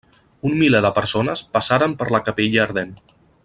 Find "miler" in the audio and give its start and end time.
0.61-0.81